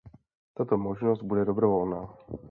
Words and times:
Tato 0.53 0.77
možnost 0.77 1.21
bude 1.23 1.45
dobrovolná. 1.45 2.13